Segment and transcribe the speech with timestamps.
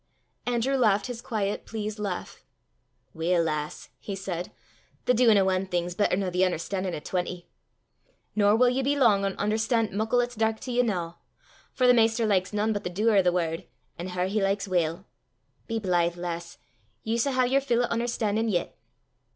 [0.47, 2.43] Andrew laughed his quiet pleased laugh.
[3.13, 4.51] "Weel, lass," he said,
[5.05, 7.47] "the duin' o' ae thing 's better nor the un'erstan'in' o' twenty.
[8.35, 11.13] Nor wull ye be lang ohn un'erstan't muckle 'at's dark to ye noo;
[11.71, 14.67] for the maister likes nane but the duer o' the word, an' her he likes
[14.67, 15.05] weel.
[15.67, 16.57] Be blythe, lass;
[17.03, 18.75] ye s' hae yer fill o' un'erstan'in' yet!"